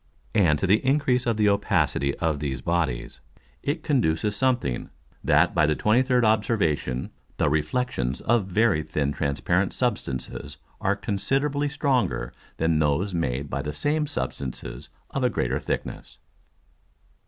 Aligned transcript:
And 0.33 0.57
to 0.57 0.65
the 0.65 0.83
increase 0.83 1.27
of 1.27 1.37
the 1.37 1.47
opacity 1.47 2.15
of 2.17 2.39
these 2.39 2.59
Bodies, 2.59 3.19
it 3.61 3.83
conduces 3.83 4.35
something, 4.35 4.89
that 5.23 5.53
by 5.53 5.67
the 5.67 5.75
23d 5.75 6.23
Observation 6.23 7.11
the 7.37 7.51
Reflexions 7.51 8.19
of 8.21 8.47
very 8.47 8.81
thin 8.81 9.11
transparent 9.11 9.73
Substances 9.73 10.57
are 10.79 10.95
considerably 10.95 11.69
stronger 11.69 12.33
than 12.57 12.79
those 12.79 13.13
made 13.13 13.47
by 13.47 13.61
the 13.61 13.73
same 13.73 14.07
Substances 14.07 14.89
of 15.11 15.23
a 15.23 15.29
greater 15.29 15.59
thickness. 15.59 16.17